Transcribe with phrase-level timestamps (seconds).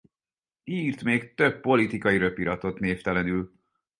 [0.63, 3.51] Írt még több politikai röpiratot névtelenül.